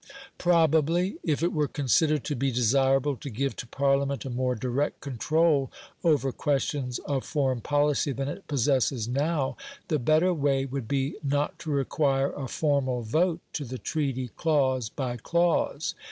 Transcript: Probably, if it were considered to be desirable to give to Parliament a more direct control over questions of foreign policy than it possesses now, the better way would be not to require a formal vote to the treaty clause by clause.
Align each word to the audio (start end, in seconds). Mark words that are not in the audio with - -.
Probably, 0.39 1.17
if 1.21 1.43
it 1.43 1.53
were 1.53 1.67
considered 1.67 2.23
to 2.23 2.35
be 2.35 2.51
desirable 2.51 3.15
to 3.17 3.29
give 3.29 3.55
to 3.57 3.67
Parliament 3.67 4.25
a 4.25 4.31
more 4.31 4.55
direct 4.55 4.99
control 4.99 5.71
over 6.03 6.31
questions 6.31 6.97
of 7.05 7.23
foreign 7.23 7.61
policy 7.61 8.11
than 8.11 8.27
it 8.27 8.47
possesses 8.47 9.07
now, 9.07 9.57
the 9.89 9.99
better 9.99 10.33
way 10.33 10.65
would 10.65 10.87
be 10.87 11.17
not 11.21 11.59
to 11.59 11.69
require 11.69 12.31
a 12.33 12.47
formal 12.47 13.03
vote 13.03 13.41
to 13.53 13.63
the 13.63 13.77
treaty 13.77 14.29
clause 14.29 14.89
by 14.89 15.17
clause. 15.17 15.93